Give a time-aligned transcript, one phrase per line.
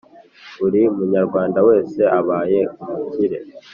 [0.59, 3.37] Buri munyarwanda wese abaye umukire